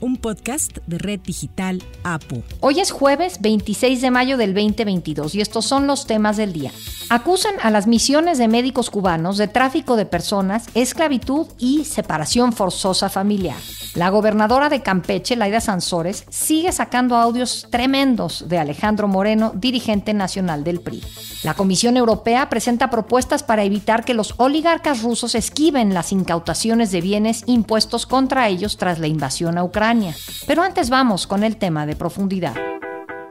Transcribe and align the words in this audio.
un 0.00 0.16
podcast 0.16 0.78
de 0.86 0.98
Red 0.98 1.20
Digital 1.20 1.82
APO. 2.04 2.42
Hoy 2.60 2.80
es 2.80 2.90
jueves 2.90 3.40
26 3.40 4.00
de 4.00 4.10
mayo 4.10 4.36
del 4.36 4.54
2022 4.54 5.34
y 5.34 5.40
estos 5.40 5.66
son 5.66 5.86
los 5.86 6.06
temas 6.06 6.36
del 6.36 6.52
día. 6.52 6.72
Acusan 7.08 7.54
a 7.62 7.70
las 7.70 7.86
misiones 7.86 8.38
de 8.38 8.48
médicos 8.48 8.90
cubanos 8.90 9.36
de 9.36 9.48
tráfico 9.48 9.96
de 9.96 10.06
personas, 10.06 10.66
esclavitud 10.74 11.46
y 11.58 11.84
separación 11.84 12.52
forzosa 12.52 13.08
familiar. 13.08 13.56
La 13.94 14.10
gobernadora 14.10 14.68
de 14.68 14.82
Campeche, 14.82 15.36
Laida 15.36 15.60
Sansores, 15.60 16.24
sigue 16.28 16.70
sacando 16.70 17.16
audios 17.16 17.66
tremendos 17.70 18.48
de 18.48 18.58
Alejandro 18.58 19.08
Moreno, 19.08 19.52
dirigente 19.56 20.14
nacional 20.14 20.62
del 20.62 20.80
PRI. 20.80 21.02
La 21.42 21.54
Comisión 21.54 21.96
Europea 21.96 22.50
presenta 22.50 22.90
propuestas 22.90 23.42
para 23.42 23.64
evitar 23.64 24.04
que 24.04 24.12
los 24.12 24.34
oligarcas 24.36 25.02
rusos 25.02 25.34
esquiven 25.34 25.94
las 25.94 26.12
incautaciones 26.12 26.90
de 26.90 27.00
bienes 27.00 27.44
impuestos 27.46 28.04
contra 28.04 28.48
ellos 28.48 28.76
tras 28.76 28.98
la 28.98 29.06
invasión 29.06 29.56
a 29.56 29.64
Ucrania. 29.64 30.14
Pero 30.46 30.62
antes 30.62 30.90
vamos 30.90 31.26
con 31.26 31.42
el 31.42 31.56
tema 31.56 31.86
de 31.86 31.96
profundidad. 31.96 32.54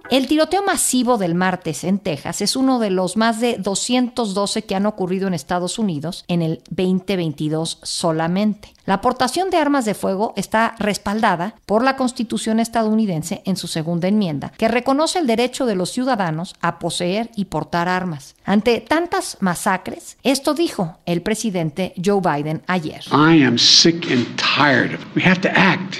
El 0.09 0.25
tiroteo 0.25 0.63
masivo 0.63 1.19
del 1.19 1.35
martes 1.35 1.83
en 1.83 1.99
Texas 1.99 2.41
es 2.41 2.55
uno 2.55 2.79
de 2.79 2.89
los 2.89 3.15
más 3.15 3.39
de 3.39 3.57
212 3.59 4.63
que 4.63 4.73
han 4.73 4.87
ocurrido 4.87 5.27
en 5.27 5.35
Estados 5.35 5.77
Unidos 5.77 6.25
en 6.27 6.41
el 6.41 6.63
2022 6.71 7.77
solamente. 7.83 8.73
La 8.89 8.95
aportación 8.95 9.51
de 9.51 9.57
armas 9.57 9.85
de 9.85 9.93
fuego 9.93 10.33
está 10.35 10.73
respaldada 10.79 11.53
por 11.67 11.83
la 11.83 11.95
Constitución 11.95 12.59
estadounidense 12.59 13.43
en 13.45 13.55
su 13.55 13.67
segunda 13.67 14.07
enmienda, 14.07 14.51
que 14.57 14.67
reconoce 14.67 15.19
el 15.19 15.27
derecho 15.27 15.67
de 15.67 15.75
los 15.75 15.91
ciudadanos 15.91 16.55
a 16.59 16.79
poseer 16.79 17.29
y 17.35 17.45
portar 17.45 17.87
armas. 17.87 18.35
Ante 18.45 18.81
tantas 18.81 19.37
masacres, 19.41 20.17
esto 20.23 20.55
dijo 20.55 20.97
el 21.05 21.21
presidente 21.21 21.93
Joe 22.03 22.19
Biden 22.19 22.63
ayer. 22.65 23.03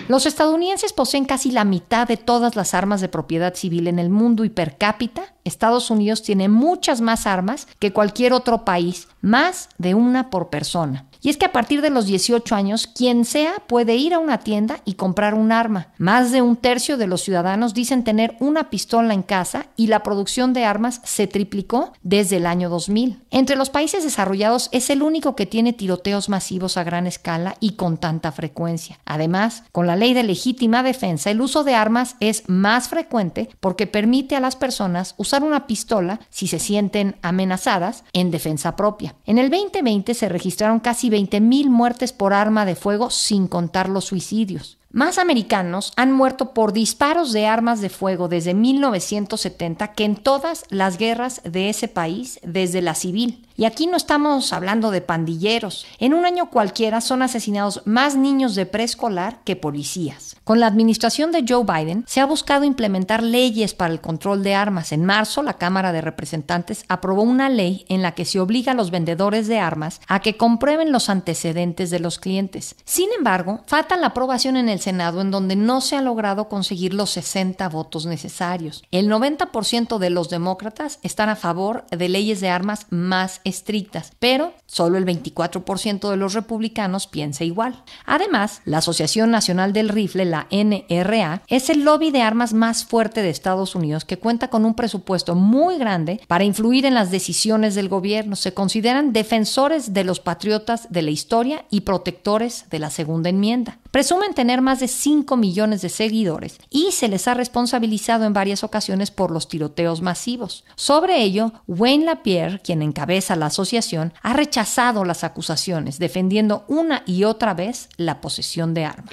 Los 0.07 0.25
estadounidenses 0.25 0.91
poseen 0.91 1.25
casi 1.25 1.51
la 1.51 1.65
mitad 1.65 2.07
de 2.07 2.17
todas 2.17 2.55
las 2.55 2.73
armas 2.73 3.01
de 3.01 3.07
propiedad 3.09 3.53
civil 3.53 3.87
en 3.87 3.98
el 3.99 4.09
mundo 4.09 4.45
y 4.45 4.49
per 4.49 4.77
cápita, 4.77 5.33
Estados 5.43 5.91
Unidos 5.91 6.23
tiene 6.23 6.49
muchas 6.49 7.01
más 7.01 7.27
armas 7.27 7.67
que 7.79 7.93
cualquier 7.93 8.33
otro 8.33 8.65
país, 8.65 9.07
más 9.21 9.69
de 9.77 9.93
una 9.93 10.29
por 10.29 10.49
persona. 10.49 11.08
Y 11.21 11.29
es 11.29 11.37
que 11.37 11.45
a 11.45 11.51
partir 11.51 11.81
de 11.81 11.89
los 11.89 12.05
18 12.05 12.55
años, 12.55 12.87
quien 12.87 13.25
sea 13.25 13.55
puede 13.67 13.95
ir 13.95 14.13
a 14.13 14.19
una 14.19 14.39
tienda 14.39 14.81
y 14.85 14.93
comprar 14.93 15.33
un 15.33 15.51
arma. 15.51 15.89
Más 15.97 16.31
de 16.31 16.41
un 16.41 16.55
tercio 16.55 16.97
de 16.97 17.07
los 17.07 17.21
ciudadanos 17.21 17.73
dicen 17.73 18.03
tener 18.03 18.37
una 18.39 18.69
pistola 18.69 19.13
en 19.13 19.23
casa 19.23 19.67
y 19.75 19.87
la 19.87 20.01
producción 20.01 20.53
de 20.53 20.63
armas 20.63 21.01
se 21.03 21.27
triplicó 21.27 21.91
desde 22.03 22.37
el 22.37 22.45
año 22.45 22.69
2000. 22.69 23.19
Entre 23.31 23.57
los 23.57 23.69
países 23.69 24.03
desarrollados 24.03 24.69
es 24.71 24.89
el 24.89 25.01
único 25.01 25.35
que 25.35 25.45
tiene 25.45 25.73
tiroteos 25.73 26.29
masivos 26.29 26.77
a 26.77 26.83
gran 26.83 27.05
escala 27.05 27.55
y 27.59 27.71
con 27.71 27.97
tanta 27.97 28.31
frecuencia. 28.31 28.99
Además, 29.05 29.63
con 29.71 29.87
la 29.87 29.95
ley 29.95 30.13
de 30.13 30.23
legítima 30.23 30.83
defensa, 30.83 31.31
el 31.31 31.41
uso 31.41 31.63
de 31.63 31.75
armas 31.75 32.15
es 32.19 32.43
más 32.47 32.87
frecuente 32.87 33.49
porque 33.59 33.87
permite 33.87 34.35
a 34.35 34.39
las 34.39 34.55
personas 34.55 35.15
usar 35.17 35.43
una 35.43 35.67
pistola 35.67 36.21
si 36.29 36.47
se 36.47 36.59
sienten 36.59 37.17
amenazadas 37.21 38.03
en 38.13 38.31
defensa 38.31 38.75
propia. 38.75 39.15
En 39.25 39.37
el 39.37 39.49
2020 39.49 40.13
se 40.13 40.29
registraron 40.29 40.79
casi 40.79 41.08
20.000 41.09 41.69
muertes 41.69 42.13
por 42.13 42.33
arma 42.33 42.65
de 42.65 42.75
fuego 42.75 43.09
sin 43.09 43.47
contar 43.47 43.89
los 43.89 44.05
suicidios. 44.05 44.77
Más 44.91 45.19
americanos 45.19 45.93
han 45.97 46.11
muerto 46.11 46.53
por 46.53 46.73
disparos 46.73 47.31
de 47.31 47.45
armas 47.45 47.79
de 47.79 47.89
fuego 47.89 48.27
desde 48.27 48.55
1970 48.55 49.93
que 49.93 50.03
en 50.03 50.15
todas 50.15 50.65
las 50.69 50.97
guerras 50.97 51.41
de 51.43 51.69
ese 51.69 51.87
país 51.87 52.39
desde 52.43 52.81
la 52.81 52.95
civil. 52.95 53.45
Y 53.59 53.65
aquí 53.65 53.87
no 53.87 53.97
estamos 53.97 54.53
hablando 54.53 54.89
de 54.89 55.01
pandilleros. 55.01 55.85
En 55.97 56.13
un 56.13 56.23
año 56.23 56.49
cualquiera 56.49 57.01
son 57.01 57.21
asesinados 57.21 57.81
más 57.83 58.15
niños 58.15 58.55
de 58.55 58.65
preescolar 58.65 59.41
que 59.43 59.57
policías. 59.57 60.37
Con 60.45 60.61
la 60.61 60.67
administración 60.67 61.33
de 61.33 61.43
Joe 61.45 61.65
Biden 61.65 62.05
se 62.07 62.21
ha 62.21 62.25
buscado 62.25 62.63
implementar 62.63 63.21
leyes 63.21 63.73
para 63.73 63.91
el 63.91 63.99
control 63.99 64.43
de 64.43 64.55
armas. 64.55 64.93
En 64.93 65.03
marzo, 65.03 65.43
la 65.43 65.55
Cámara 65.55 65.91
de 65.91 65.99
Representantes 65.99 66.85
aprobó 66.87 67.23
una 67.23 67.49
ley 67.49 67.85
en 67.89 68.01
la 68.01 68.13
que 68.13 68.23
se 68.23 68.39
obliga 68.39 68.71
a 68.71 68.75
los 68.75 68.91
vendedores 68.91 69.49
de 69.49 69.59
armas 69.59 69.99
a 70.07 70.21
que 70.21 70.37
comprueben 70.37 70.93
los 70.93 71.09
antecedentes 71.09 71.89
de 71.89 71.99
los 71.99 72.17
clientes. 72.17 72.77
Sin 72.85 73.09
embargo, 73.11 73.63
falta 73.67 73.97
la 73.97 74.07
aprobación 74.07 74.55
en 74.55 74.69
el 74.69 74.79
Senado 74.79 75.19
en 75.19 75.31
donde 75.31 75.57
no 75.57 75.81
se 75.81 75.97
ha 75.97 76.01
logrado 76.01 76.47
conseguir 76.47 76.93
los 76.93 77.09
60 77.09 77.67
votos 77.67 78.05
necesarios. 78.05 78.85
El 78.91 79.09
90% 79.09 79.97
de 79.97 80.09
los 80.11 80.29
demócratas 80.29 80.99
están 81.03 81.27
a 81.27 81.35
favor 81.35 81.85
de 81.91 82.07
leyes 82.07 82.39
de 82.39 82.47
armas 82.47 82.87
más 82.89 83.41
estrictas, 83.49 84.13
pero 84.19 84.53
solo 84.65 84.97
el 84.97 85.05
24% 85.05 86.09
de 86.09 86.17
los 86.17 86.33
republicanos 86.33 87.07
piensa 87.07 87.43
igual. 87.43 87.83
Además, 88.05 88.61
la 88.65 88.77
Asociación 88.77 89.31
Nacional 89.31 89.73
del 89.73 89.89
Rifle, 89.89 90.25
la 90.25 90.47
NRA, 90.51 91.41
es 91.47 91.69
el 91.69 91.83
lobby 91.83 92.11
de 92.11 92.21
armas 92.21 92.53
más 92.53 92.85
fuerte 92.85 93.21
de 93.21 93.29
Estados 93.29 93.75
Unidos 93.75 94.05
que 94.05 94.17
cuenta 94.17 94.49
con 94.49 94.65
un 94.65 94.75
presupuesto 94.75 95.35
muy 95.35 95.77
grande 95.77 96.21
para 96.27 96.43
influir 96.43 96.85
en 96.85 96.93
las 96.93 97.11
decisiones 97.11 97.75
del 97.75 97.89
gobierno. 97.89 98.35
Se 98.35 98.53
consideran 98.53 99.13
defensores 99.13 99.93
de 99.93 100.03
los 100.03 100.19
patriotas 100.19 100.87
de 100.89 101.01
la 101.01 101.11
historia 101.11 101.65
y 101.69 101.81
protectores 101.81 102.65
de 102.69 102.79
la 102.79 102.89
segunda 102.89 103.29
enmienda. 103.29 103.79
Presumen 103.91 104.35
tener 104.35 104.61
más 104.61 104.79
de 104.79 104.87
5 104.87 105.35
millones 105.35 105.81
de 105.81 105.89
seguidores 105.89 106.59
y 106.69 106.91
se 106.91 107.07
les 107.07 107.27
ha 107.27 107.33
responsabilizado 107.33 108.25
en 108.25 108.33
varias 108.33 108.63
ocasiones 108.63 109.09
por 109.09 109.31
los 109.31 109.47
tiroteos 109.47 110.01
masivos. 110.01 110.63
Sobre 110.75 111.23
ello, 111.23 111.53
Wayne 111.67 112.05
Lapierre, 112.05 112.59
quien 112.59 112.83
encabeza 112.83 113.35
la 113.35 113.47
asociación, 113.47 114.13
ha 114.21 114.33
rechazado 114.33 115.05
las 115.05 115.23
acusaciones, 115.23 115.97
defendiendo 115.97 116.65
una 116.67 117.01
y 117.07 117.23
otra 117.23 117.55
vez 117.55 117.89
la 117.97 118.21
posesión 118.21 118.75
de 118.75 118.85
armas. 118.85 119.11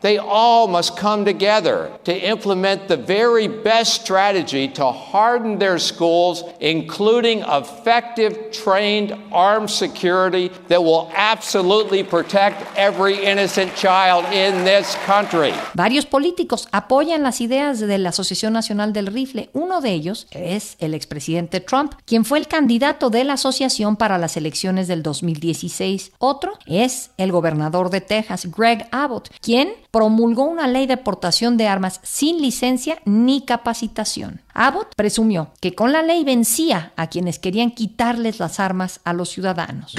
They 0.00 0.18
all 0.18 0.68
must 0.68 0.98
come 0.98 1.24
together 1.24 1.90
to 2.04 2.12
implement 2.12 2.88
the 2.88 2.96
very 2.96 3.48
best 3.48 4.02
strategy 4.02 4.68
to 4.74 4.92
harden 4.92 5.58
their 5.58 5.78
schools, 5.78 6.44
including 6.60 7.40
effective 7.40 8.50
trained 8.52 9.14
armed 9.32 9.70
security 9.70 10.50
that 10.68 10.82
will 10.82 11.10
absolutely 11.14 12.02
protect 12.04 12.62
every 12.76 13.24
innocent 13.24 13.74
child 13.74 14.24
in 14.32 14.64
this 14.64 14.96
country. 15.06 15.52
Varios 15.74 16.06
políticos 16.06 16.68
apoyan 16.72 17.22
las 17.22 17.40
ideas 17.40 17.80
de 17.80 17.98
la 17.98 18.10
Asociación 18.10 18.52
Nacional 18.52 18.92
del 18.92 19.06
Rifle. 19.06 19.50
Uno 19.52 19.80
de 19.80 19.92
ellos 19.92 20.26
es 20.30 20.76
el 20.80 20.96
Trump, 21.66 21.94
quien 22.04 22.24
fue 22.24 22.38
el 22.38 22.48
candidato 22.48 23.10
de 23.10 23.24
la 23.24 23.34
asociación 23.34 23.96
para 23.96 24.18
las 24.18 24.36
elecciones 24.36 24.88
del 24.88 25.02
2016. 25.02 26.12
Otro 26.18 26.52
es 26.66 27.10
el 27.16 27.32
gobernador 27.32 27.90
de 27.90 28.00
Texas, 28.00 28.50
Greg 28.50 28.88
Abbott, 28.90 29.30
quien 29.40 29.74
promulgó 29.96 30.44
una 30.44 30.66
ley 30.66 30.86
de 30.86 30.98
portación 30.98 31.56
de 31.56 31.68
armas 31.68 32.00
sin 32.02 32.42
licencia 32.42 32.98
ni 33.06 33.46
capacitación. 33.46 34.42
Abbott 34.52 34.94
presumió 34.94 35.52
que 35.58 35.74
con 35.74 35.90
la 35.90 36.02
ley 36.02 36.22
vencía 36.22 36.92
a 36.96 37.06
quienes 37.06 37.38
querían 37.38 37.70
quitarles 37.70 38.38
las 38.38 38.60
armas 38.60 39.00
a 39.04 39.14
los 39.14 39.30
ciudadanos. 39.30 39.94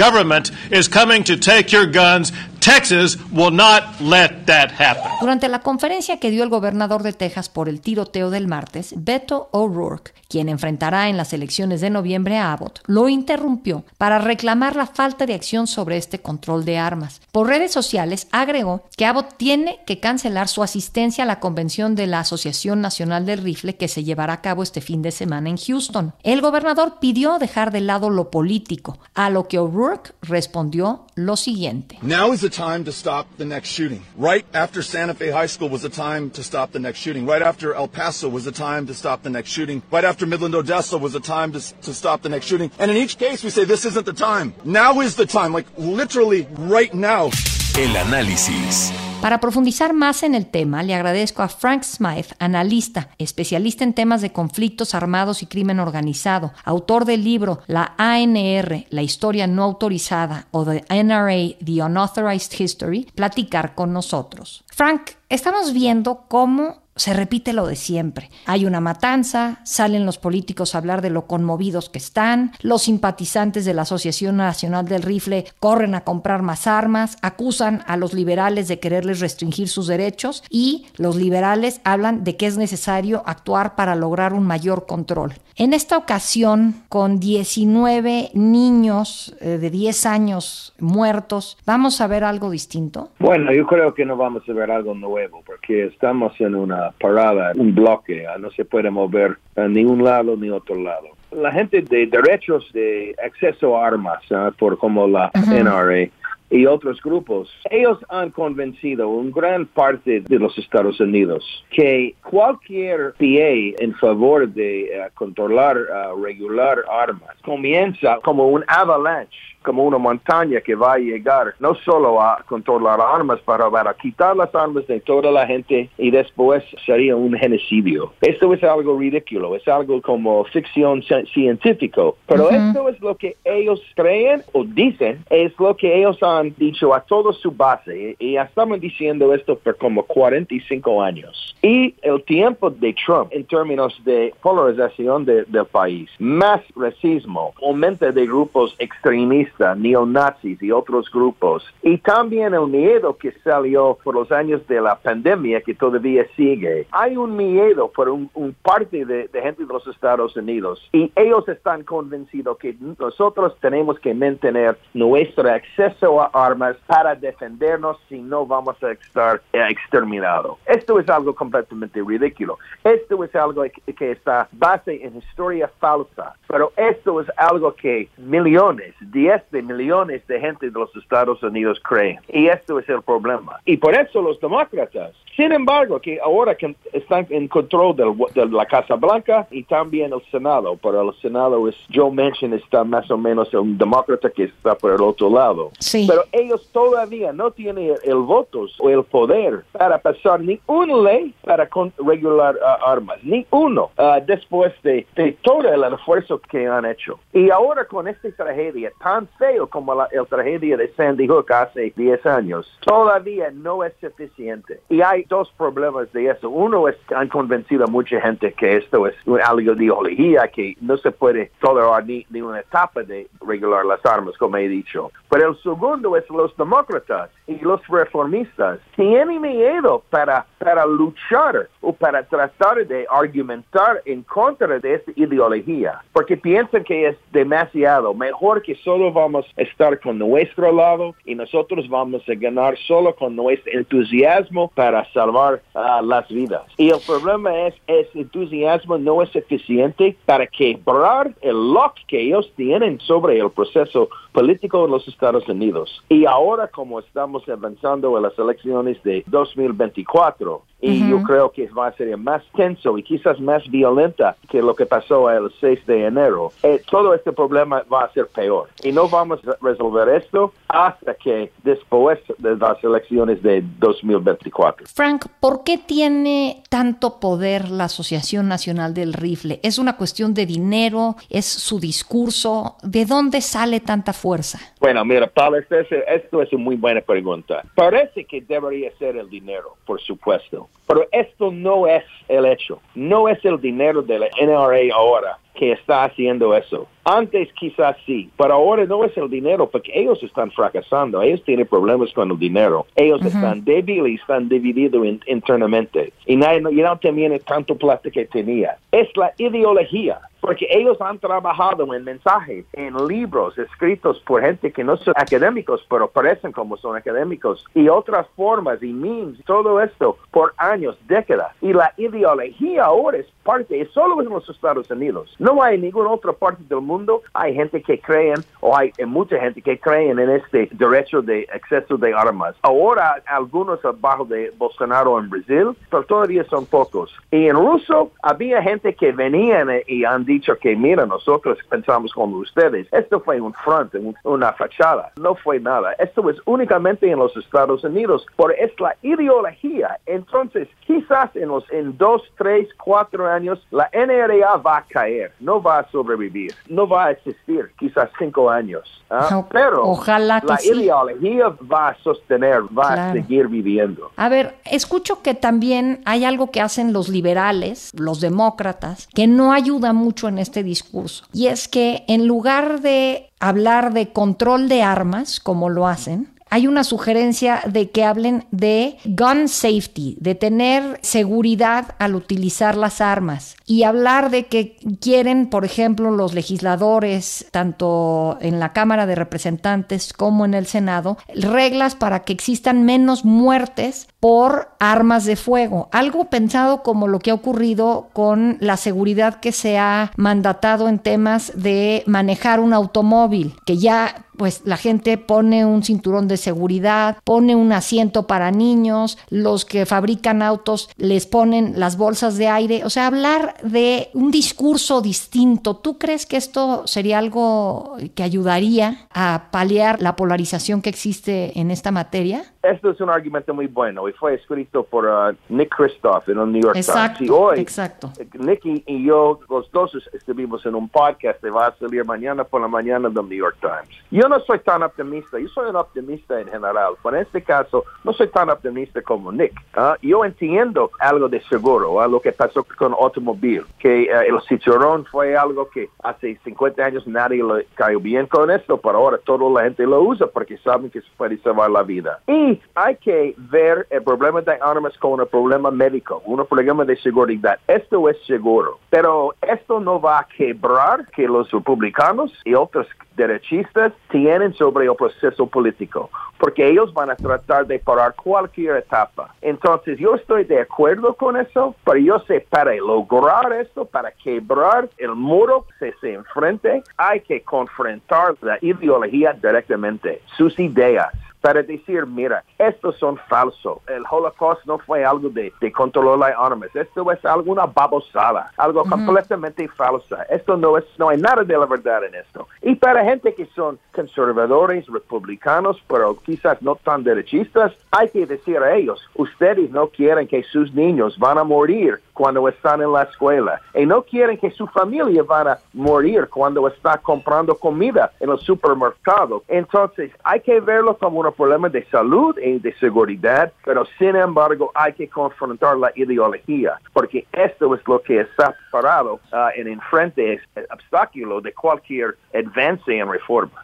Texas 2.67 3.17
will 3.31 3.53
not 3.53 3.97
let 4.01 4.43
that 4.45 4.71
happen. 4.77 5.09
Durante 5.21 5.47
la 5.47 5.59
conferencia 5.59 6.19
que 6.19 6.29
dio 6.29 6.43
el 6.43 6.49
gobernador 6.49 7.01
de 7.01 7.13
Texas 7.13 7.47
por 7.47 7.69
el 7.69 7.79
tiroteo 7.79 8.29
del 8.29 8.49
martes, 8.49 8.93
Beto 8.97 9.47
O'Rourke, 9.53 10.13
quien 10.27 10.49
enfrentará 10.49 11.07
en 11.07 11.15
las 11.15 11.31
elecciones 11.31 11.79
de 11.79 11.89
noviembre 11.89 12.37
a 12.37 12.51
Abbott, 12.51 12.81
lo 12.85 13.07
interrumpió 13.07 13.85
para 13.97 14.19
reclamar 14.19 14.75
la 14.75 14.85
falta 14.85 15.25
de 15.25 15.33
acción 15.33 15.65
sobre 15.65 15.95
este 15.95 16.19
control 16.19 16.65
de 16.65 16.77
armas. 16.77 17.21
Por 17.31 17.47
redes 17.47 17.71
sociales 17.71 18.27
agregó 18.33 18.83
que 18.97 19.05
Abbott 19.05 19.37
tiene 19.37 19.79
que 19.85 20.01
cancelar 20.01 20.49
su 20.49 20.61
asistencia 20.61 21.23
a 21.23 21.27
la 21.27 21.39
convención 21.39 21.95
de 21.95 22.07
la 22.07 22.19
Asociación 22.19 22.81
Nacional 22.81 23.25
del 23.25 23.43
Rifle 23.43 23.77
que 23.77 23.87
se 23.87 24.03
llevará 24.03 24.33
a 24.33 24.41
cabo 24.41 24.61
este 24.61 24.81
fin 24.81 25.01
de 25.01 25.11
semana 25.11 25.49
en 25.49 25.55
Houston. 25.55 26.13
El 26.21 26.41
gobernador 26.41 26.97
pidió 26.99 27.39
dejar 27.39 27.71
de 27.71 27.79
lado 27.79 28.09
lo 28.09 28.29
político, 28.29 28.99
a 29.13 29.29
lo 29.29 29.47
que 29.47 29.57
O'Rourke 29.57 30.11
respondió 30.21 31.05
lo 31.17 31.35
siguiente. 31.35 31.97
Now 32.01 32.31
is 32.31 32.41
the 32.41 32.49
time 32.49 32.85
to 32.85 32.91
stop 32.91 33.27
the 33.37 33.45
next 33.45 33.69
shooting. 33.69 34.03
Right 34.15 34.45
after 34.53 34.81
Santa 34.81 35.13
Fe 35.13 35.31
High 35.31 35.47
School 35.47 35.69
was 35.69 35.81
the 35.81 35.89
time 35.89 36.29
to 36.31 36.43
stop 36.43 36.71
the 36.71 36.79
next 36.79 36.99
shooting. 36.99 37.25
Right 37.25 37.41
after 37.41 37.73
El 37.73 37.87
Paso 37.87 38.29
was 38.29 38.45
the 38.45 38.51
time 38.51 38.85
to 38.87 38.93
stop 38.93 39.23
the 39.23 39.29
next 39.29 39.49
shooting. 39.49 39.81
Right 39.91 40.05
after 40.05 40.25
Midland 40.25 40.55
Odessa 40.55 40.97
was 40.97 41.13
the 41.13 41.19
time 41.19 41.51
to, 41.53 41.59
to 41.81 41.93
stop 41.93 42.21
the 42.21 42.29
next 42.29 42.45
shooting. 42.45 42.71
And 42.79 42.91
in 42.91 42.97
each 42.97 43.17
case 43.17 43.43
we 43.43 43.49
say 43.49 43.65
this 43.65 43.85
isn't 43.85 44.05
the 44.05 44.13
time. 44.13 44.53
Now 44.63 45.01
is 45.01 45.15
the 45.15 45.25
time, 45.25 45.53
like 45.53 45.65
literally 45.77 46.47
right 46.57 46.93
now. 46.93 47.31
El 47.77 47.95
análisis. 47.95 48.91
Para 49.21 49.39
profundizar 49.39 49.93
más 49.93 50.23
en 50.23 50.33
el 50.33 50.47
tema, 50.47 50.81
le 50.81 50.95
agradezco 50.95 51.43
a 51.43 51.47
Frank 51.47 51.83
Smythe, 51.83 52.33
analista, 52.39 53.09
especialista 53.19 53.83
en 53.83 53.93
temas 53.93 54.21
de 54.21 54.31
conflictos 54.31 54.95
armados 54.95 55.43
y 55.43 55.45
crimen 55.45 55.79
organizado, 55.79 56.53
autor 56.65 57.05
del 57.05 57.23
libro 57.23 57.59
La 57.67 57.93
ANR, 57.99 58.87
la 58.89 59.01
historia 59.03 59.45
no 59.45 59.61
autorizada, 59.61 60.47
o 60.49 60.65
The 60.65 60.85
NRA, 60.89 61.55
The 61.63 61.83
Unauthorized 61.83 62.59
History, 62.59 63.11
platicar 63.13 63.75
con 63.75 63.93
nosotros. 63.93 64.63
Frank, 64.73 65.11
estamos 65.29 65.71
viendo 65.71 66.25
cómo 66.27 66.81
se 66.97 67.13
repite 67.13 67.53
lo 67.53 67.65
de 67.67 67.75
siempre. 67.75 68.29
Hay 68.45 68.65
una 68.65 68.81
matanza, 68.81 69.59
salen 69.63 70.05
los 70.05 70.17
políticos 70.17 70.75
a 70.75 70.79
hablar 70.79 71.01
de 71.01 71.09
lo 71.09 71.27
conmovidos 71.27 71.89
que 71.89 71.97
están, 71.97 72.51
los 72.61 72.83
simpatizantes 72.83 73.65
de 73.65 73.73
la 73.73 73.83
Asociación 73.83 74.37
Nacional 74.37 74.87
del 74.87 75.03
Rifle 75.03 75.45
corren 75.59 75.95
a 75.95 76.01
comprar 76.01 76.41
más 76.41 76.67
armas, 76.67 77.17
acusan 77.21 77.83
a 77.87 77.97
los 77.97 78.13
liberales 78.13 78.67
de 78.67 78.79
quererles 78.79 79.19
restringir 79.19 79.67
sus 79.67 79.87
derechos 79.87 80.43
y 80.49 80.87
los 80.97 81.15
liberales 81.15 81.81
hablan 81.83 82.23
de 82.23 82.35
que 82.35 82.47
es 82.47 82.57
necesario 82.57 83.23
actuar 83.25 83.75
para 83.75 83.95
lograr 83.95 84.33
un 84.33 84.45
mayor 84.45 84.85
control. 84.85 85.33
En 85.55 85.73
esta 85.73 85.97
ocasión, 85.97 86.75
con 86.87 87.19
19 87.19 88.29
niños 88.33 89.35
eh, 89.41 89.57
de 89.57 89.69
10 89.71 90.05
años 90.05 90.75
muertos, 90.79 91.57
¿vamos 91.65 91.99
a 91.99 92.07
ver 92.07 92.23
algo 92.23 92.51
distinto? 92.51 93.09
Bueno, 93.17 93.51
yo 93.51 93.65
creo 93.65 93.93
que 93.95 94.05
no 94.05 94.17
vamos 94.17 94.43
a 94.47 94.53
ver 94.53 94.69
algo 94.69 94.93
nuevo 94.93 95.41
porque 95.45 95.85
estamos 95.87 96.33
en 96.39 96.53
una 96.53 96.86
parada, 96.99 97.53
un 97.55 97.73
bloque, 97.73 98.25
ah, 98.27 98.37
no 98.37 98.51
se 98.51 98.65
puede 98.65 98.89
mover 98.89 99.37
ni 99.55 99.85
un 99.85 100.03
lado 100.03 100.35
ni 100.35 100.49
otro 100.49 100.75
lado. 100.75 101.07
La 101.31 101.51
gente 101.51 101.81
de 101.81 102.07
derechos 102.07 102.71
de 102.73 103.15
acceso 103.23 103.77
a 103.77 103.87
armas, 103.87 104.23
ah, 104.31 104.51
por 104.57 104.77
como 104.77 105.07
la 105.07 105.31
NRA, 105.33 106.09
y 106.49 106.65
otros 106.65 107.01
grupos, 107.01 107.49
ellos 107.69 107.99
han 108.09 108.31
convencido 108.31 109.09
un 109.09 109.31
gran 109.31 109.65
parte 109.65 110.21
de 110.21 110.39
los 110.39 110.57
Estados 110.57 110.99
Unidos 110.99 111.43
que 111.69 112.15
cualquier 112.23 113.13
PA 113.17 113.83
en 113.83 113.93
favor 113.95 114.47
de 114.47 114.83
eh, 114.83 115.09
controlar, 115.13 115.77
uh, 115.77 116.23
regular 116.23 116.83
armas 116.89 117.35
comienza 117.43 118.19
como 118.23 118.47
un 118.47 118.63
avalanche 118.67 119.37
como 119.67 119.83
una 119.83 119.97
montaña 119.97 120.61
que 120.61 120.75
va 120.75 120.93
a 120.93 120.97
llegar 120.97 121.53
no 121.59 121.75
solo 121.75 122.21
a 122.21 122.41
controlar 122.47 123.01
armas, 123.01 123.41
para, 123.41 123.69
para 123.69 123.93
quitar 123.95 124.33
las 124.33 124.55
armas 124.55 124.87
de 124.87 125.01
toda 125.01 125.29
la 125.29 125.45
gente 125.45 125.89
y 125.97 126.09
después 126.09 126.63
sería 126.85 127.17
un 127.17 127.33
genocidio. 127.33 128.13
Esto 128.21 128.53
es 128.53 128.63
algo 128.63 128.97
ridículo, 128.97 129.57
es 129.57 129.67
algo 129.67 130.01
como 130.01 130.45
ficción 130.45 131.03
científico, 131.33 132.15
pero 132.25 132.49
esto 132.49 132.87
es 132.87 133.01
lo 133.01 133.15
que 133.17 133.35
ellos 133.43 133.81
creen 133.93 134.41
o 134.53 134.63
dicen, 134.63 135.25
es 135.29 135.51
lo 135.59 135.75
que 135.75 135.97
ellos 135.97 136.17
han 136.23 136.55
dicho 136.55 136.95
a 136.95 137.01
toda 137.01 137.33
su 137.33 137.51
base 137.51 138.15
y 138.19 138.33
ya 138.33 138.43
estamos 138.43 138.79
diciendo 138.79 139.33
esto 139.33 139.59
por 139.59 139.75
como 139.75 140.03
45 140.03 141.03
años. 141.03 141.55
Y 141.61 141.93
el 142.03 142.23
tiempo 142.23 142.69
de 142.69 142.93
Trump 142.93 143.27
en 143.31 143.43
términos 143.45 143.99
de 144.05 144.33
polarización 144.41 145.25
del 145.25 145.65
país, 145.69 146.09
más 146.19 146.61
racismo, 146.75 147.53
aumento 147.61 148.09
de 148.09 148.25
grupos 148.25 148.75
extremistas, 148.79 149.56
neonazis 149.77 150.61
y 150.61 150.71
otros 150.71 151.09
grupos. 151.11 151.65
Y 151.81 151.97
también 151.97 152.53
el 152.53 152.67
miedo 152.67 153.17
que 153.17 153.31
salió 153.43 153.97
por 154.03 154.15
los 154.15 154.31
años 154.31 154.65
de 154.67 154.81
la 154.81 154.95
pandemia 154.95 155.61
que 155.61 155.73
todavía 155.73 156.25
sigue. 156.35 156.87
Hay 156.91 157.17
un 157.17 157.35
miedo 157.35 157.91
por 157.91 158.09
un, 158.09 158.29
parte 158.61 159.05
de, 159.05 159.29
gente 159.33 159.65
de 159.65 159.73
los 159.73 159.85
Estados 159.87 160.35
Unidos 160.35 160.87
y 160.91 161.11
ellos 161.15 161.47
están 161.47 161.83
convencidos 161.83 162.57
que 162.57 162.75
nosotros 162.99 163.55
tenemos 163.61 163.99
que 163.99 164.13
mantener 164.13 164.77
nuestro 164.93 165.49
acceso 165.49 166.21
a 166.21 166.29
armas 166.33 166.75
para 166.85 167.15
defendernos 167.15 167.97
si 168.09 168.19
no 168.19 168.45
vamos 168.45 168.81
a 168.83 168.91
estar 168.91 169.41
exterminados. 169.53 170.57
Esto 170.65 170.99
es 170.99 171.09
algo 171.09 171.33
completamente 171.33 172.01
ridículo. 172.01 172.57
Esto 172.83 173.23
es 173.23 173.35
algo 173.35 173.63
que 173.63 174.11
está 174.11 174.47
base 174.51 175.03
en 175.03 175.17
historia 175.17 175.69
falsa, 175.79 176.35
pero 176.47 176.71
esto 176.75 177.21
es 177.21 177.27
algo 177.37 177.73
que 177.73 178.09
millones, 178.17 178.93
10 179.01 179.46
de 179.51 179.61
millones 179.61 180.25
de 180.27 180.39
gente 180.39 180.69
de 180.69 180.79
los 180.79 180.95
Estados 180.95 181.41
Unidos 181.43 181.79
creen. 181.83 182.19
Y 182.29 182.47
esto 182.47 182.79
es 182.79 182.89
el 182.89 183.01
problema. 183.01 183.59
Y 183.65 183.77
por 183.77 183.95
eso 183.95 184.21
los 184.21 184.39
demócratas, 184.39 185.13
sin 185.35 185.51
embargo, 185.51 185.99
que 185.99 186.19
ahora 186.19 186.55
que 186.55 186.75
están 186.93 187.27
en 187.29 187.47
control 187.47 187.95
de 187.95 188.45
la 188.47 188.65
Casa 188.65 188.95
Blanca 188.95 189.47
y 189.51 189.63
también 189.63 190.11
el 190.13 190.21
Senado, 190.31 190.77
pero 190.81 191.01
el 191.01 191.15
Senado 191.21 191.67
es, 191.67 191.75
Joe 191.93 192.11
Manchin 192.11 192.53
está 192.53 192.83
más 192.83 193.09
o 193.11 193.17
menos 193.17 193.53
un 193.53 193.77
demócrata 193.77 194.29
que 194.29 194.45
está 194.45 194.75
por 194.75 194.91
el 194.91 195.01
otro 195.01 195.29
lado. 195.29 195.71
Sí. 195.79 196.05
Pero 196.09 196.23
ellos 196.31 196.67
todavía 196.71 197.31
no 197.33 197.51
tienen 197.51 197.93
el, 198.03 198.15
voto 198.15 198.65
o 198.79 198.89
el 198.89 199.03
poder 199.03 199.63
para 199.71 199.99
pasar 199.99 200.39
ni 200.39 200.59
una 200.65 200.95
ley 200.95 201.33
para 201.43 201.69
regular 201.99 202.55
uh, 202.55 202.89
armas, 202.89 203.19
ni 203.23 203.45
uno, 203.51 203.91
uh, 203.97 204.25
después 204.25 204.73
de, 204.83 205.05
de 205.15 205.37
todo 205.41 205.71
el 205.71 205.93
esfuerzo 205.93 206.39
que 206.49 206.67
han 206.67 206.85
hecho. 206.85 207.19
Y 207.33 207.49
ahora 207.49 207.85
con 207.85 208.07
esta 208.07 208.29
tragedia 208.31 208.91
tan 208.99 209.26
feo 209.37 209.67
como 209.67 209.95
la 209.95 210.07
tragedia 210.29 210.77
de 210.77 210.93
Sandy 210.93 211.27
Hook 211.27 211.51
hace 211.51 211.93
10 211.95 212.25
años, 212.25 212.79
todavía 212.85 213.49
no 213.51 213.83
es 213.83 213.93
suficiente. 213.99 214.81
Y 214.89 215.01
hay 215.01 215.23
dos 215.23 215.51
problemas 215.57 216.11
de 216.13 216.29
eso. 216.29 216.49
Uno 216.49 216.87
es 216.87 216.95
que 217.07 217.15
han 217.15 217.29
convencido 217.29 217.85
a 217.85 217.87
mucha 217.87 218.19
gente 218.21 218.53
que 218.53 218.77
esto 218.77 219.07
es 219.07 219.15
algo 219.43 219.75
de 219.75 219.83
ideología, 219.83 220.47
que 220.47 220.75
no 220.81 220.97
se 220.97 221.11
puede 221.11 221.51
tolerar 221.59 222.05
ni, 222.05 222.25
ni 222.29 222.41
una 222.41 222.59
etapa 222.59 223.03
de 223.03 223.27
regular 223.45 223.85
las 223.85 224.05
armas, 224.05 224.37
como 224.37 224.57
he 224.57 224.67
dicho. 224.67 225.11
Pero 225.29 225.49
el 225.49 225.57
segundo 225.61 226.15
es 226.17 226.29
los 226.29 226.55
demócratas 226.57 227.29
y 227.47 227.57
los 227.59 227.85
reformistas 227.87 228.79
tienen 228.95 229.41
miedo 229.41 230.03
para, 230.09 230.45
para 230.59 230.85
luchar 230.85 231.69
o 231.81 231.93
para 231.93 232.23
tratar 232.23 232.85
de 232.85 233.07
argumentar 233.09 234.01
en 234.05 234.23
contra 234.23 234.79
de 234.79 234.95
esta 234.95 235.11
ideología, 235.15 236.01
porque 236.11 236.35
piensan 236.35 236.83
que 236.83 237.07
es 237.07 237.17
demasiado, 237.31 238.13
mejor 238.13 238.61
que 238.61 238.75
solo 238.75 239.11
vamos 239.11 239.45
a 239.57 239.61
estar 239.61 239.99
con 239.99 240.19
nuestro 240.19 240.71
lado 240.71 241.15
y 241.25 241.35
nosotros 241.35 241.87
vamos 241.87 242.21
a 242.27 242.33
ganar 242.35 242.77
solo 242.87 243.15
con 243.15 243.35
nuestro 243.35 243.71
entusiasmo 243.71 244.69
para 244.75 245.05
salvar 245.13 245.61
uh, 245.73 246.05
las 246.05 246.27
vidas. 246.27 246.63
Y 246.77 246.89
el 246.89 246.99
problema 247.05 247.67
es, 247.67 247.75
ese 247.87 248.19
entusiasmo 248.19 248.97
no 248.97 249.21
es 249.21 249.29
suficiente 249.29 250.17
para 250.25 250.45
quebrar 250.47 251.33
el 251.41 251.73
lock 251.73 251.95
que 252.07 252.21
ellos 252.21 252.51
tienen 252.55 252.99
sobre 252.99 253.39
el 253.39 253.49
proceso 253.51 254.09
político 254.33 254.83
de 254.83 254.91
los 254.91 255.07
Estados 255.07 255.47
Unidos. 255.47 256.03
Y 256.09 256.25
ahora 256.25 256.67
como 256.67 256.99
estamos 256.99 257.36
avanzando 257.47 258.15
en 258.17 258.23
las 258.23 258.37
elecciones 258.37 259.01
de 259.03 259.23
2024, 259.27 260.63
y 260.79 261.09
yo 261.09 261.23
creo 261.23 261.51
que 261.51 261.67
va 261.69 261.87
a 261.87 261.93
ser 261.93 262.15
más 262.17 262.43
tenso 262.55 262.97
y 262.97 263.03
quizás 263.03 263.39
más 263.39 263.63
violenta 263.69 264.35
que 264.49 264.61
lo 264.61 264.75
que 264.75 264.85
pasó 264.85 265.29
el 265.29 265.51
6 265.59 265.85
de 265.87 266.05
enero. 266.05 266.51
Eh, 266.63 266.81
todo 266.89 267.13
este 267.13 267.31
problema 267.31 267.83
va 267.91 268.03
a 268.03 268.13
ser 268.13 268.27
peor 268.27 268.69
y 268.83 268.91
no 268.91 269.09
vamos 269.09 269.39
a 269.47 269.57
resolver 269.61 270.09
esto 270.09 270.53
hasta 270.67 271.15
que 271.15 271.51
después 271.63 272.19
de 272.37 272.55
las 272.55 272.83
elecciones 272.83 273.41
de 273.41 273.63
2024. 273.79 274.87
Frank, 274.93 275.25
¿por 275.39 275.63
qué 275.63 275.77
tiene 275.77 276.63
tanto 276.69 277.19
poder 277.19 277.69
la 277.69 277.85
Asociación 277.85 278.47
Nacional 278.47 278.93
del 278.93 279.13
Rifle? 279.13 279.59
¿Es 279.63 279.79
una 279.79 279.97
cuestión 279.97 280.33
de 280.33 280.45
dinero? 280.45 281.15
¿Es 281.29 281.45
su 281.45 281.79
discurso? 281.79 282.75
¿De 282.83 283.05
dónde 283.05 283.41
sale 283.41 283.79
tanta 283.79 284.13
fuerza? 284.13 284.59
Bueno, 284.79 285.03
mira, 285.03 285.27
Pablo, 285.27 285.57
esto 285.57 286.41
es 286.41 286.53
una 286.53 286.63
muy 286.63 286.75
buena 286.75 287.01
pregunta. 287.01 287.63
Parece 287.75 288.25
que 288.25 288.41
debería 288.41 288.91
ser 288.97 289.17
el 289.17 289.29
dinero, 289.29 289.75
por 289.85 289.99
supuesto. 289.99 290.69
Pero 290.87 291.07
esto 291.11 291.51
no 291.51 291.87
es 291.87 292.03
el 292.27 292.45
hecho. 292.45 292.79
No 292.93 293.27
es 293.27 293.43
el 293.43 293.59
dinero 293.59 294.01
de 294.01 294.19
la 294.19 294.27
NRA 294.39 294.93
ahora 294.93 295.37
que 295.57 295.71
está 295.71 296.03
haciendo 296.03 296.55
eso. 296.55 296.87
Antes 297.03 297.51
quizás 297.53 297.97
sí, 298.05 298.29
pero 298.37 298.53
ahora 298.53 298.85
no 298.85 299.03
es 299.03 299.17
el 299.17 299.29
dinero 299.29 299.69
porque 299.69 299.91
ellos 299.93 300.21
están 300.21 300.51
fracasando, 300.51 301.21
ellos 301.21 301.43
tienen 301.43 301.65
problemas 301.65 302.13
con 302.13 302.29
el 302.29 302.37
dinero, 302.37 302.85
ellos 302.95 303.25
están 303.25 303.63
débiles 303.65 304.11
y 304.11 304.15
están 304.15 304.47
divididos 304.49 305.07
internamente 305.25 306.13
y 306.25 306.35
nadie, 306.35 306.61
no, 306.61 306.69
no 306.69 306.97
tienen 306.99 307.39
tanto 307.39 307.75
plata 307.75 308.11
que 308.11 308.25
tenía. 308.25 308.77
Es 308.91 309.07
la 309.15 309.33
ideología 309.37 310.19
porque 310.41 310.67
ellos 310.69 310.99
han 311.01 311.19
trabajado 311.19 311.93
en 311.93 312.03
mensajes, 312.03 312.65
en 312.73 312.95
libros 313.07 313.57
escritos 313.57 314.19
por 314.25 314.41
gente 314.41 314.71
que 314.71 314.83
no 314.83 314.97
son 314.97 315.13
académicos, 315.17 315.85
pero 315.89 316.07
parecen 316.09 316.51
como 316.51 316.77
son 316.77 316.95
académicos, 316.95 317.65
y 317.73 317.89
otras 317.89 318.27
formas 318.35 318.81
y 318.81 318.93
memes, 318.93 319.43
todo 319.45 319.81
esto 319.81 320.17
por 320.31 320.53
años, 320.57 320.97
décadas. 321.07 321.55
Y 321.61 321.73
la 321.73 321.93
ideología 321.97 322.85
ahora 322.85 323.17
es 323.17 323.27
parte, 323.43 323.79
es 323.81 323.89
solo 323.91 324.21
en 324.21 324.29
los 324.29 324.47
Estados 324.49 324.89
Unidos. 324.91 325.33
No 325.39 325.63
hay 325.63 325.77
ninguna 325.77 326.11
otra 326.11 326.33
parte 326.33 326.63
del 326.67 326.81
mundo, 326.81 327.21
hay 327.33 327.53
gente 327.53 327.81
que 327.81 327.99
creen, 327.99 328.37
o 328.59 328.75
hay 328.75 328.91
mucha 329.05 329.39
gente 329.39 329.61
que 329.61 329.79
creen 329.79 330.19
en 330.19 330.29
este 330.29 330.69
derecho 330.73 331.21
de 331.21 331.47
acceso 331.53 331.97
de 331.97 332.13
armas. 332.13 332.55
Ahora 332.61 333.21
algunos 333.25 333.83
abajo 333.85 334.25
de 334.25 334.51
Bolsonaro 334.57 335.19
en 335.19 335.29
Brasil, 335.29 335.69
pero 335.89 336.03
todavía 336.03 336.43
son 336.45 336.65
pocos. 336.65 337.15
Y 337.31 337.47
en 337.47 337.55
ruso 337.55 338.11
había 338.21 338.61
gente 338.61 338.93
que 338.93 339.11
venían 339.11 339.69
y 339.87 340.03
han 340.03 340.25
dicho 340.27 340.55
que, 340.59 340.75
mira, 340.75 341.07
nosotros 341.07 341.57
pensamos 341.69 342.13
como 342.13 342.37
ustedes. 342.37 342.87
Esto 342.91 343.19
fue 343.21 343.41
un 343.41 343.53
front, 343.53 343.95
una 344.23 344.53
fachada. 344.53 345.11
No 345.19 345.33
fue 345.33 345.59
nada. 345.59 345.93
Esto 345.93 346.29
es 346.29 346.37
únicamente 346.45 347.09
en 347.09 347.17
los 347.17 347.35
Estados 347.35 347.83
Unidos, 347.83 348.25
por 348.35 348.53
es 348.53 348.71
la 348.79 348.95
ideología. 349.01 349.97
Entonces, 350.05 350.67
quizás 350.85 351.35
en 351.35 351.47
los 351.47 351.63
en 351.71 351.97
dos, 351.97 352.21
tres, 352.37 352.67
cuatro 352.77 353.27
años, 353.27 353.65
la 353.71 353.89
NRA 353.93 354.57
va 354.57 354.77
a 354.77 354.83
caer, 354.83 355.31
no 355.39 355.61
va 355.61 355.79
a 355.79 355.89
sobrevivir, 355.89 356.53
no 356.67 356.87
va 356.87 357.05
a 357.05 357.11
existir, 357.11 357.71
quizás 357.79 358.09
cinco 358.19 358.49
años. 358.49 359.03
¿ah? 359.09 359.45
Pero 359.49 359.83
Ojalá 359.83 360.43
la 360.45 360.59
ideología 360.63 361.49
va 361.71 361.89
a 361.89 361.97
sostener, 362.03 362.63
va 362.77 363.09
a 363.09 363.13
seguir 363.13 363.47
viviendo. 363.47 364.11
A 364.17 364.29
ver, 364.29 364.55
escucho 364.65 365.21
que 365.21 365.33
también 365.33 366.01
hay 366.05 366.25
algo 366.25 366.51
que 366.51 366.61
hacen 366.61 366.91
los 366.93 367.09
liberales, 367.09 367.91
los 367.97 368.19
demócratas, 368.19 369.07
que 369.13 369.27
no 369.27 369.53
ayuda 369.53 369.93
mucho 369.93 370.16
en 370.25 370.39
este 370.39 370.63
discurso. 370.63 371.25
Y 371.33 371.47
es 371.47 371.67
que 371.67 372.05
en 372.07 372.25
lugar 372.25 372.81
de 372.81 373.29
hablar 373.39 373.93
de 373.93 374.13
control 374.13 374.69
de 374.69 374.81
armas, 374.81 375.39
como 375.39 375.69
lo 375.69 375.87
hacen, 375.87 376.36
hay 376.49 376.67
una 376.67 376.83
sugerencia 376.83 377.61
de 377.65 377.89
que 377.91 378.03
hablen 378.03 378.45
de 378.51 378.97
gun 379.05 379.47
safety, 379.47 380.17
de 380.19 380.35
tener 380.35 380.99
seguridad 381.01 381.95
al 381.99 382.15
utilizar 382.15 382.75
las 382.75 383.01
armas 383.01 383.55
y 383.65 383.83
hablar 383.83 384.29
de 384.29 384.45
que 384.45 384.77
quieren, 385.01 385.49
por 385.49 385.65
ejemplo, 385.65 386.11
los 386.11 386.33
legisladores, 386.33 387.45
tanto 387.51 388.37
en 388.41 388.59
la 388.59 388.73
Cámara 388.73 389.05
de 389.05 389.15
Representantes 389.15 390.13
como 390.13 390.45
en 390.45 390.53
el 390.53 390.67
Senado, 390.67 391.17
reglas 391.33 391.95
para 391.95 392.21
que 392.21 392.33
existan 392.33 392.83
menos 392.83 393.25
muertes 393.25 394.07
por 394.19 394.69
armas 394.79 395.25
de 395.25 395.35
fuego. 395.35 395.89
Algo 395.91 396.25
pensado 396.29 396.81
como 396.81 397.07
lo 397.07 397.19
que 397.19 397.31
ha 397.31 397.35
ocurrido 397.35 398.09
con 398.13 398.57
la 398.59 398.77
seguridad 398.77 399.39
que 399.39 399.51
se 399.51 399.77
ha 399.77 400.11
mandatado 400.15 400.87
en 400.87 400.99
temas 400.99 401.51
de 401.55 402.03
manejar 402.07 402.59
un 402.59 402.73
automóvil, 402.73 403.55
que 403.65 403.77
ya 403.77 404.26
pues 404.37 404.61
la 404.65 404.77
gente 404.77 405.17
pone 405.17 405.65
un 405.65 405.83
cinturón 405.83 406.27
de 406.27 406.37
seguridad, 406.37 407.17
pone 407.23 407.55
un 407.55 407.71
asiento 407.71 408.27
para 408.27 408.51
niños, 408.51 409.17
los 409.29 409.65
que 409.65 409.85
fabrican 409.85 410.41
autos 410.41 410.89
les 410.97 411.25
ponen 411.25 411.73
las 411.79 411.97
bolsas 411.97 412.37
de 412.37 412.47
aire, 412.47 412.83
o 412.85 412.89
sea, 412.89 413.07
hablar 413.07 413.55
de 413.63 414.09
un 414.13 414.31
discurso 414.31 415.01
distinto. 415.01 415.75
¿Tú 415.75 415.97
crees 415.97 416.25
que 416.25 416.37
esto 416.37 416.85
sería 416.85 417.17
algo 417.19 417.97
que 418.15 418.23
ayudaría 418.23 419.07
a 419.13 419.47
paliar 419.51 420.01
la 420.01 420.15
polarización 420.15 420.81
que 420.81 420.89
existe 420.89 421.59
en 421.59 421.71
esta 421.71 421.91
materia? 421.91 422.43
Esto 422.63 422.91
es 422.91 422.99
un 422.99 423.09
argumento 423.09 423.53
muy 423.53 423.67
bueno 423.67 424.09
y 424.09 424.13
fue 424.13 424.35
escrito 424.35 424.83
por 424.83 425.05
uh, 425.05 425.35
Nick 425.47 425.73
Kristoff 425.75 426.27
en 426.27 426.37
el 426.37 426.51
New 426.51 426.61
York 426.61 426.75
exacto, 426.75 427.19
Times. 427.19 427.29
Y 427.29 427.33
hoy, 427.33 427.59
exacto. 427.59 428.11
Nick 428.33 428.61
y 428.65 429.05
yo, 429.05 429.39
los 429.49 429.71
dos 429.71 429.91
estuvimos 430.13 430.65
en 430.65 430.75
un 430.75 430.89
podcast 430.89 431.39
que 431.41 431.49
va 431.49 431.67
a 431.67 431.75
salir 431.77 432.03
mañana 432.03 432.43
por 432.43 432.61
la 432.61 432.67
mañana 432.67 433.09
del 433.09 433.29
New 433.29 433.37
York 433.37 433.57
Times. 433.61 433.97
Yo 434.11 434.26
no 434.27 434.39
soy 434.41 434.59
tan 434.59 434.83
optimista, 434.83 435.39
yo 435.39 435.47
soy 435.49 435.69
un 435.69 435.75
optimista 435.75 436.39
en 436.39 436.47
general, 436.47 436.93
pero 437.03 437.15
en 437.15 437.23
este 437.23 437.41
caso 437.41 437.83
no 438.03 438.13
soy 438.13 438.27
tan 438.27 438.49
optimista 438.49 439.01
como 439.01 439.31
Nick. 439.31 439.53
¿ah? 439.75 439.95
Yo 440.01 440.23
entiendo 440.25 440.91
algo 440.99 441.29
de 441.29 441.41
seguro, 441.43 442.01
a 442.01 442.07
lo 442.07 442.19
que 442.19 442.31
pasó 442.31 442.65
con 442.77 442.93
automóvil, 442.93 443.65
que 443.79 444.03
eh, 444.03 444.27
el 444.27 444.41
cinturón 444.47 445.05
fue 445.05 445.35
algo 445.35 445.69
que 445.69 445.89
hace 446.03 446.39
50 446.43 446.83
años 446.83 447.07
nadie 447.07 447.43
le 447.43 447.65
cayó 447.75 447.99
bien 447.99 448.27
con 448.27 448.49
esto, 448.51 448.77
pero 448.77 448.97
ahora 448.97 449.17
toda 449.19 449.49
la 449.49 449.63
gente 449.63 449.85
lo 449.85 450.01
usa 450.01 450.27
porque 450.27 450.57
saben 450.57 450.89
que 450.89 451.01
se 451.01 451.07
puede 451.17 451.37
salvar 451.39 451.69
la 451.69 451.83
vida. 451.83 452.19
Y 452.27 452.59
hay 452.75 452.95
que 452.97 453.35
ver 453.37 453.87
el 453.89 454.03
problema 454.03 454.41
de 454.41 454.57
armas 454.61 454.97
como 454.97 455.15
un 455.15 455.27
problema 455.27 455.71
médico, 455.71 456.21
un 456.25 456.45
problema 456.45 456.85
de 456.85 456.95
seguridad. 456.97 457.59
Esto 457.67 458.09
es 458.09 458.17
seguro, 458.25 458.79
pero 458.89 459.33
esto 459.41 459.79
no 459.79 459.99
va 459.99 460.19
a 460.19 460.27
quebrar 460.27 461.05
que 461.07 461.27
los 461.27 461.49
republicanos 461.51 462.31
y 462.45 462.53
otros 462.53 462.87
derechistas 463.17 463.91
tienen 464.09 464.53
sobre 464.53 464.85
el 464.85 464.95
proceso 464.95 465.47
político, 465.47 466.09
porque 466.37 466.69
ellos 466.69 466.93
van 466.93 467.09
a 467.09 467.15
tratar 467.15 467.67
de 467.67 467.79
parar 467.79 468.15
cualquier 468.15 468.77
etapa. 468.77 469.35
Entonces, 469.41 469.99
yo 469.99 470.15
estoy 470.15 470.45
de 470.45 470.61
acuerdo 470.61 471.15
con 471.15 471.35
eso, 471.35 471.75
pero 471.83 471.97
yo 471.97 472.19
sé, 472.19 472.45
para 472.49 472.73
lograr 472.75 473.51
esto, 473.51 473.83
para 473.83 474.11
quebrar 474.11 474.87
el 474.97 475.15
muro 475.15 475.65
que 475.79 475.93
se 475.99 476.13
enfrente, 476.13 476.83
hay 476.95 477.19
que 477.21 477.41
confrontar 477.41 478.35
la 478.41 478.57
ideología 478.61 479.33
directamente, 479.33 480.21
sus 480.37 480.57
ideas 480.59 481.11
para 481.47 481.63
decir, 481.63 482.05
mira, 482.05 482.43
estos 482.57 482.97
son 482.97 483.15
falsos. 483.29 483.77
El 483.87 484.03
Holocaust 484.11 484.65
no 484.65 484.79
fue 484.79 485.05
algo 485.05 485.29
de, 485.29 485.53
de 485.61 485.71
controlar 485.71 486.19
las 486.19 486.37
armas. 486.37 486.75
Esto 486.75 487.09
es 487.09 487.23
alguna 487.23 487.65
babosada, 487.65 488.51
algo 488.57 488.83
completamente 488.83 489.65
falsa. 489.69 490.23
Esto 490.23 490.57
no 490.57 490.77
es, 490.77 490.83
no 490.97 491.07
hay 491.07 491.17
nada 491.17 491.45
de 491.45 491.57
la 491.57 491.65
verdad 491.65 492.03
en 492.03 492.15
esto. 492.15 492.49
Y 492.61 492.75
para 492.75 493.05
gente 493.05 493.33
que 493.33 493.45
son 493.55 493.79
conservadores, 493.95 494.87
republicanos, 494.87 495.81
pero 495.87 496.17
quizás 496.19 496.61
no 496.61 496.75
tan 496.75 497.05
derechistas, 497.05 497.71
hay 497.91 498.09
que 498.09 498.25
decir 498.25 498.57
a 498.57 498.75
ellos, 498.75 498.99
ustedes 499.15 499.71
no 499.71 499.87
quieren 499.87 500.27
que 500.27 500.43
sus 500.43 500.73
niños 500.73 501.17
van 501.17 501.37
a 501.37 501.45
morir 501.45 502.01
cuando 502.17 502.47
están 502.49 502.81
en 502.81 502.91
la 502.91 503.03
escuela 503.03 503.61
y 503.75 503.85
no 503.85 504.01
quieren 504.01 504.39
que 504.39 504.49
su 504.49 504.65
familia 504.65 505.21
van 505.21 505.49
a 505.49 505.59
morir 505.73 506.27
cuando 506.29 506.67
está 506.67 506.97
comprando 506.97 507.53
comida 507.55 508.11
en 508.19 508.31
el 508.31 508.39
supermercado. 508.39 509.43
Entonces, 509.47 510.11
hay 510.23 510.39
que 510.39 510.59
verlo 510.59 510.97
como 510.97 511.19
un 511.19 511.31
problema 511.31 511.69
de 511.69 511.85
salud 511.85 512.35
y 512.39 512.57
de 512.57 512.73
seguridad, 512.79 513.53
pero 513.63 513.85
sin 513.99 514.15
embargo 514.15 514.71
hay 514.73 514.93
que 514.93 515.07
confrontar 515.07 515.77
la 515.77 515.91
ideología, 515.95 516.79
porque 516.91 517.27
esto 517.33 517.75
es 517.75 517.87
lo 517.87 518.01
que 518.01 518.21
está 518.21 518.55
parado 518.71 519.19
uh, 519.31 519.49
en 519.55 519.67
enfrente, 519.67 520.33
es 520.33 520.41
el 520.55 520.65
obstáculo 520.71 521.39
de 521.39 521.53
cualquier 521.53 522.17
avance 522.33 522.97
en 522.97 523.11
reforma. 523.11 523.63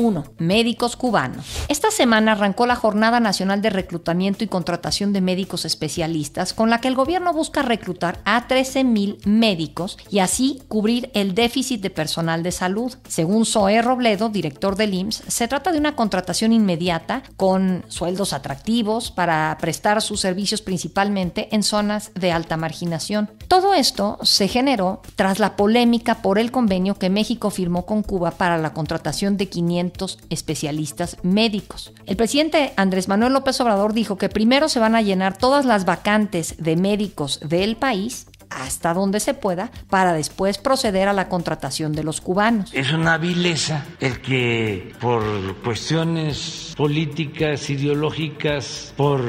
1. 0.00 0.24
Médicos 0.38 0.96
cubanos. 0.96 1.44
Esta 1.68 1.90
semana 1.90 2.32
arrancó 2.32 2.66
la 2.66 2.74
Jornada 2.74 3.20
Nacional 3.20 3.60
de 3.60 3.70
Reclutamiento 3.70 4.42
y 4.42 4.48
Contratación 4.48 5.12
de 5.12 5.20
Médicos 5.20 5.64
Especialistas, 5.64 6.54
con 6.54 6.70
la 6.70 6.80
que 6.80 6.88
el 6.88 6.94
gobierno 6.94 7.32
busca 7.34 7.62
reclutar 7.62 8.20
a 8.24 8.48
13.000 8.48 9.26
médicos 9.26 9.98
y 10.10 10.20
así 10.20 10.62
cubrir 10.68 11.10
el 11.14 11.34
déficit 11.34 11.82
de 11.82 11.90
personal 11.90 12.42
de 12.42 12.50
salud. 12.50 12.94
Según 13.06 13.44
Zoé 13.44 13.82
Robledo, 13.82 14.30
director 14.30 14.74
del 14.74 14.94
IMSS, 14.94 15.22
se 15.28 15.48
trata 15.48 15.70
de 15.70 15.78
una 15.78 15.94
contratación 15.94 16.52
inmediata 16.52 17.22
con 17.36 17.84
sueldos 17.88 18.32
atractivos 18.32 19.10
para 19.10 19.56
prestar 19.60 20.00
sus 20.00 20.20
servicios 20.20 20.62
principalmente 20.62 21.54
en 21.54 21.62
zonas 21.62 22.10
de 22.14 22.32
alta 22.32 22.56
marginación. 22.56 23.30
Todo 23.48 23.74
esto 23.74 24.18
se 24.22 24.48
generó 24.48 25.02
tras 25.16 25.38
la 25.38 25.56
polémica 25.56 26.22
por 26.22 26.38
el 26.38 26.50
convenio 26.50 26.94
que 26.94 27.10
México 27.10 27.50
firmó 27.50 27.84
con 27.84 28.02
Cuba 28.02 28.30
para 28.30 28.56
la 28.56 28.72
contratación 28.72 29.36
de 29.36 29.48
500 29.48 29.89
especialistas 30.30 31.16
médicos. 31.22 31.92
El 32.06 32.16
presidente 32.16 32.72
Andrés 32.76 33.08
Manuel 33.08 33.32
López 33.32 33.60
Obrador 33.60 33.92
dijo 33.92 34.16
que 34.16 34.28
primero 34.28 34.68
se 34.68 34.80
van 34.80 34.94
a 34.94 35.02
llenar 35.02 35.36
todas 35.36 35.64
las 35.64 35.84
vacantes 35.84 36.54
de 36.58 36.76
médicos 36.76 37.40
del 37.40 37.76
país 37.76 38.26
hasta 38.50 38.94
donde 38.94 39.20
se 39.20 39.34
pueda 39.34 39.70
para 39.88 40.12
después 40.12 40.58
proceder 40.58 41.08
a 41.08 41.12
la 41.12 41.28
contratación 41.28 41.92
de 41.92 42.04
los 42.04 42.20
cubanos. 42.20 42.70
Es 42.74 42.92
una 42.92 43.18
vileza 43.18 43.86
el 44.00 44.20
que 44.20 44.92
por 45.00 45.22
cuestiones 45.62 46.74
políticas, 46.76 47.70
ideológicas, 47.70 48.92
por 48.96 49.22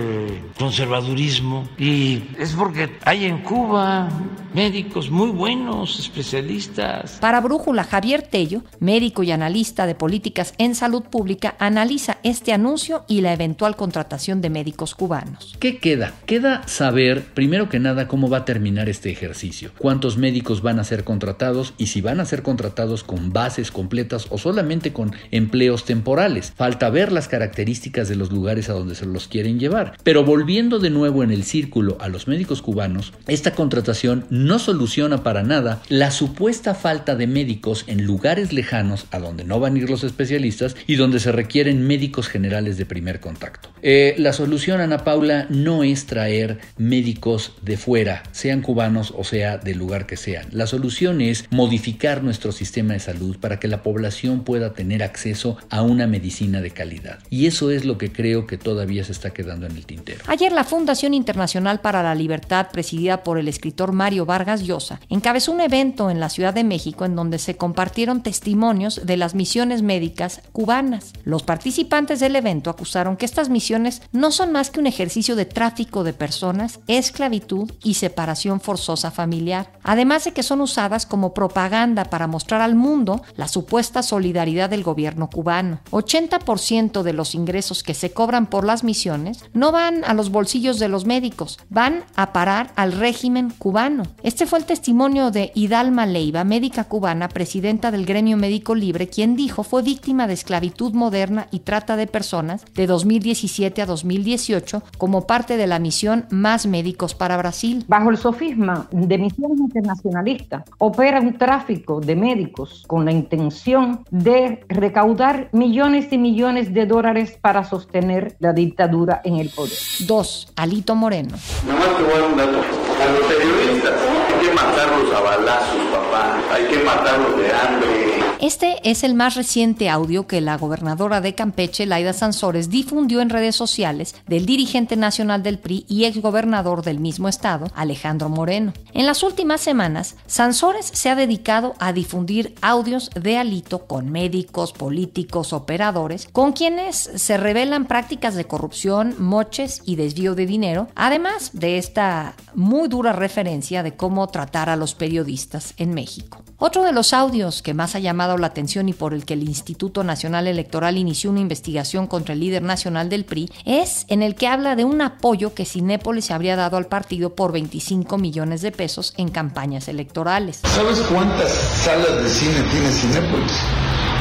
conservadurismo, 0.57 1.69
y 1.77 2.23
es 2.37 2.53
porque 2.53 2.97
hay 3.03 3.25
en 3.25 3.39
Cuba 3.43 4.09
médicos 4.53 5.09
muy 5.09 5.29
buenos, 5.29 5.99
especialistas. 5.99 7.17
Para 7.21 7.39
Brújula, 7.41 7.83
Javier 7.83 8.21
Tello, 8.23 8.63
médico 8.79 9.23
y 9.23 9.31
analista 9.31 9.85
de 9.85 9.95
políticas 9.95 10.53
en 10.57 10.75
salud 10.75 11.03
pública, 11.03 11.55
analiza 11.59 12.17
este 12.23 12.53
anuncio 12.53 13.05
y 13.07 13.21
la 13.21 13.33
eventual 13.33 13.75
contratación 13.75 14.41
de 14.41 14.49
médicos 14.49 14.95
cubanos. 14.95 15.55
¿Qué 15.59 15.77
queda? 15.77 16.13
Queda 16.25 16.67
saber, 16.67 17.25
primero 17.33 17.69
que 17.69 17.79
nada, 17.79 18.07
cómo 18.07 18.29
va 18.29 18.39
a 18.39 18.45
terminar 18.45 18.89
este 18.89 19.10
ejercicio. 19.11 19.71
¿Cuántos 19.77 20.17
médicos 20.17 20.61
van 20.61 20.79
a 20.79 20.83
ser 20.83 21.03
contratados 21.03 21.73
y 21.77 21.87
si 21.87 22.01
van 22.01 22.19
a 22.19 22.25
ser 22.25 22.41
contratados 22.41 23.03
con 23.03 23.31
bases 23.31 23.71
completas 23.71 24.27
o 24.29 24.37
solamente 24.37 24.93
con 24.93 25.13
empleos 25.31 25.85
temporales? 25.85 26.53
Falta 26.55 26.89
ver 26.89 27.11
las 27.11 27.27
características 27.27 28.09
de 28.09 28.15
los 28.15 28.31
lugares 28.31 28.69
a 28.69 28.73
donde 28.73 28.95
se 28.95 29.05
los 29.05 29.27
quieren 29.27 29.59
llevar. 29.59 29.97
Pero 30.03 30.23
volviendo 30.23 30.79
de 30.79 30.89
nuevo 30.89 31.23
en 31.23 31.31
el 31.31 31.43
círculo 31.43 31.97
a 31.99 32.07
los 32.07 32.27
médicos 32.27 32.61
cubanos, 32.61 33.13
esta 33.27 33.51
contratación 33.53 34.25
no 34.29 34.59
soluciona 34.59 35.23
para 35.23 35.43
nada 35.43 35.81
la 35.89 36.11
supuesta 36.11 36.75
falta 36.75 37.15
de 37.15 37.27
médicos 37.27 37.85
en 37.87 38.05
lugares 38.05 38.53
lejanos 38.53 39.05
a 39.11 39.19
donde 39.19 39.43
no 39.43 39.59
van 39.59 39.75
a 39.75 39.79
ir 39.79 39.89
los 39.89 40.03
especialistas 40.03 40.75
y 40.87 40.95
donde 40.95 41.19
se 41.19 41.31
requieren 41.31 41.85
médicos 41.85 42.27
generales 42.27 42.77
de 42.77 42.85
primer 42.85 43.19
contacto. 43.19 43.69
Eh, 43.81 44.15
la 44.17 44.33
solución, 44.33 44.81
Ana 44.81 45.03
Paula, 45.03 45.47
no 45.49 45.83
es 45.83 46.05
traer 46.05 46.59
médicos 46.77 47.53
de 47.61 47.77
fuera, 47.77 48.23
sean 48.31 48.61
cubanos 48.61 49.00
o 49.09 49.23
sea 49.23 49.57
del 49.57 49.79
lugar 49.79 50.05
que 50.05 50.17
sean. 50.17 50.45
La 50.51 50.67
solución 50.67 51.21
es 51.21 51.45
modificar 51.49 52.23
nuestro 52.23 52.51
sistema 52.51 52.93
de 52.93 52.99
salud 52.99 53.37
para 53.37 53.59
que 53.59 53.67
la 53.67 53.81
población 53.81 54.43
pueda 54.43 54.73
tener 54.73 55.01
acceso 55.01 55.57
a 55.69 55.81
una 55.81 56.05
medicina 56.05 56.61
de 56.61 56.71
calidad. 56.71 57.19
Y 57.29 57.47
eso 57.47 57.71
es 57.71 57.85
lo 57.85 57.97
que 57.97 58.11
creo 58.11 58.45
que 58.45 58.57
todavía 58.57 59.03
se 59.03 59.11
está 59.11 59.31
quedando 59.31 59.65
en 59.65 59.75
el 59.75 59.85
tintero. 59.85 60.23
Ayer 60.27 60.51
la 60.51 60.63
Fundación 60.63 61.13
Internacional 61.13 61.79
para 61.79 62.03
la 62.03 62.13
Libertad, 62.13 62.67
presidida 62.71 63.23
por 63.23 63.39
el 63.39 63.47
escritor 63.47 63.91
Mario 63.91 64.25
Vargas 64.25 64.61
Llosa, 64.61 64.99
encabezó 65.09 65.51
un 65.51 65.61
evento 65.61 66.09
en 66.09 66.19
la 66.19 66.29
Ciudad 66.29 66.53
de 66.53 66.63
México 66.63 67.05
en 67.05 67.15
donde 67.15 67.39
se 67.39 67.57
compartieron 67.57 68.23
testimonios 68.23 69.01
de 69.05 69.17
las 69.17 69.35
misiones 69.35 69.81
médicas 69.81 70.41
cubanas. 70.51 71.13
Los 71.23 71.43
participantes 71.43 72.19
del 72.19 72.35
evento 72.35 72.69
acusaron 72.69 73.17
que 73.17 73.25
estas 73.25 73.49
misiones 73.49 74.01
no 74.11 74.31
son 74.31 74.51
más 74.51 74.69
que 74.69 74.79
un 74.79 74.87
ejercicio 74.87 75.35
de 75.35 75.45
tráfico 75.45 76.03
de 76.03 76.13
personas, 76.13 76.79
esclavitud 76.87 77.71
y 77.83 77.95
separación 77.95 78.59
forzosa 78.59 78.90
familiar, 79.11 79.71
además 79.83 80.25
de 80.25 80.33
que 80.33 80.43
son 80.43 80.61
usadas 80.61 81.05
como 81.05 81.33
propaganda 81.33 82.05
para 82.05 82.27
mostrar 82.27 82.61
al 82.61 82.75
mundo 82.75 83.21
la 83.35 83.47
supuesta 83.47 84.03
solidaridad 84.03 84.69
del 84.69 84.83
gobierno 84.83 85.29
cubano. 85.29 85.79
80% 85.91 87.03
de 87.03 87.13
los 87.13 87.35
ingresos 87.35 87.83
que 87.83 87.93
se 87.93 88.11
cobran 88.11 88.47
por 88.47 88.65
las 88.65 88.83
misiones 88.83 89.43
no 89.53 89.71
van 89.71 90.03
a 90.03 90.13
los 90.13 90.29
bolsillos 90.29 90.79
de 90.79 90.89
los 90.89 91.05
médicos, 91.05 91.59
van 91.69 92.03
a 92.15 92.33
parar 92.33 92.71
al 92.75 92.91
régimen 92.91 93.51
cubano. 93.57 94.03
Este 94.23 94.45
fue 94.45 94.59
el 94.59 94.65
testimonio 94.65 95.31
de 95.31 95.51
Hidalma 95.55 96.05
Leiva, 96.05 96.43
médica 96.43 96.83
cubana, 96.83 97.29
presidenta 97.29 97.91
del 97.91 98.05
Gremio 98.05 98.37
Médico 98.37 98.75
Libre, 98.75 99.07
quien 99.07 99.35
dijo 99.35 99.63
fue 99.63 99.81
víctima 99.83 100.27
de 100.27 100.33
esclavitud 100.33 100.93
moderna 100.93 101.47
y 101.51 101.59
trata 101.59 101.95
de 101.95 102.07
personas 102.07 102.65
de 102.73 102.87
2017 102.87 103.81
a 103.81 103.85
2018 103.85 104.83
como 104.97 105.27
parte 105.27 105.57
de 105.57 105.67
la 105.67 105.79
misión 105.79 106.25
Más 106.29 106.65
Médicos 106.65 107.15
para 107.15 107.37
Brasil. 107.37 107.85
Bajo 107.87 108.09
el 108.09 108.17
sofisma 108.17 108.70
de 108.91 109.17
misiones 109.17 109.59
internacionalistas, 109.59 110.63
opera 110.77 111.19
un 111.19 111.37
tráfico 111.37 111.99
de 111.99 112.15
médicos 112.15 112.83
con 112.87 113.05
la 113.05 113.11
intención 113.11 114.03
de 114.11 114.63
recaudar 114.69 115.49
millones 115.51 116.11
y 116.11 116.17
millones 116.17 116.73
de 116.73 116.85
dólares 116.85 117.37
para 117.41 117.63
sostener 117.63 118.35
la 118.39 118.53
dictadura 118.53 119.21
en 119.23 119.35
el 119.37 119.49
poder. 119.49 119.77
2. 120.07 120.53
Alito 120.55 120.95
Moreno. 120.95 121.35
No 121.67 121.73
más 121.73 121.97
te 121.97 122.03
voy 122.03 122.13
a 122.13 122.19
dar 122.19 122.31
un 122.31 122.37
dato. 122.37 122.57
A 123.01 123.11
los 123.11 123.25
periodistas 123.27 123.93
hay 124.27 124.47
que 124.47 124.53
matarlos 124.53 125.13
a 125.13 125.19
balazos, 125.21 125.81
papá. 125.91 126.39
Hay 126.53 126.65
que 126.65 126.83
matarlos 126.83 127.37
de 127.37 127.51
hambre. 127.51 128.20
Este 128.41 128.77
es 128.89 129.03
el 129.03 129.13
más 129.13 129.35
reciente 129.35 129.87
audio 129.87 130.25
que 130.25 130.41
la 130.41 130.57
gobernadora 130.57 131.21
de 131.21 131.35
Campeche, 131.35 131.85
Laida 131.85 132.11
Sansores, 132.11 132.71
difundió 132.71 133.21
en 133.21 133.29
redes 133.29 133.55
sociales 133.55 134.15
del 134.25 134.47
dirigente 134.47 134.95
nacional 134.95 135.43
del 135.43 135.59
PRI 135.59 135.85
y 135.87 136.05
exgobernador 136.05 136.81
del 136.81 136.99
mismo 136.99 137.27
estado, 137.27 137.67
Alejandro 137.75 138.29
Moreno. 138.29 138.73
En 138.93 139.05
las 139.05 139.21
últimas 139.21 139.61
semanas, 139.61 140.15
Sansores 140.25 140.87
se 140.87 141.11
ha 141.11 141.15
dedicado 141.15 141.75
a 141.77 141.93
difundir 141.93 142.55
audios 142.63 143.11
de 143.11 143.37
Alito 143.37 143.85
con 143.85 144.09
médicos, 144.09 144.73
políticos, 144.73 145.53
operadores, 145.53 146.27
con 146.31 146.53
quienes 146.53 146.97
se 146.97 147.37
revelan 147.37 147.85
prácticas 147.85 148.33
de 148.33 148.45
corrupción, 148.45 149.13
moches 149.19 149.83
y 149.85 149.97
desvío 149.97 150.33
de 150.33 150.47
dinero, 150.47 150.87
además 150.95 151.51
de 151.53 151.77
esta 151.77 152.33
muy 152.55 152.87
dura 152.87 153.13
referencia 153.13 153.83
de 153.83 153.95
cómo 153.95 154.27
tratar 154.29 154.67
a 154.71 154.75
los 154.77 154.95
periodistas 154.95 155.75
en 155.77 155.93
México. 155.93 156.41
Otro 156.57 156.83
de 156.83 156.91
los 156.91 157.13
audios 157.13 157.63
que 157.63 157.73
más 157.73 157.95
ha 157.95 157.99
llamado 157.99 158.30
la 158.37 158.47
atención 158.47 158.89
y 158.89 158.93
por 158.93 159.13
el 159.13 159.25
que 159.25 159.33
el 159.33 159.43
Instituto 159.43 160.03
Nacional 160.03 160.47
Electoral 160.47 160.97
inició 160.97 161.29
una 161.31 161.39
investigación 161.39 162.07
contra 162.07 162.33
el 162.33 162.39
líder 162.39 162.61
nacional 162.61 163.09
del 163.09 163.25
PRI 163.25 163.49
es 163.65 164.05
en 164.07 164.23
el 164.23 164.35
que 164.35 164.47
habla 164.47 164.75
de 164.75 164.85
un 164.85 165.01
apoyo 165.01 165.53
que 165.53 165.65
Cinépolis 165.65 166.31
habría 166.31 166.55
dado 166.55 166.77
al 166.77 166.87
partido 166.87 167.35
por 167.35 167.51
25 167.51 168.17
millones 168.17 168.61
de 168.61 168.71
pesos 168.71 169.13
en 169.17 169.29
campañas 169.29 169.87
electorales. 169.87 170.61
¿Sabes 170.63 170.99
cuántas 171.01 171.51
salas 171.51 172.23
de 172.23 172.29
cine 172.29 172.61
tiene 172.71 172.89
Cinépolis? 172.91 173.51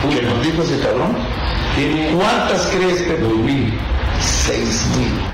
¿Qué 0.09 0.23
nos 0.23 0.43
dijo 0.45 0.63
ese 0.63 0.81
cabrón? 0.81 1.17
¿Cuántas 2.17 2.67
crees 2.67 3.03
que 3.03 3.17
mil? 3.19 3.73